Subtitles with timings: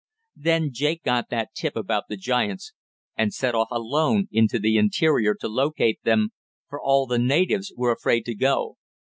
[0.35, 2.73] Then Jake got that tip about the giants,
[3.15, 6.29] and set off alone into the interior to locate them,
[6.69, 8.77] for all the natives were afraid to go.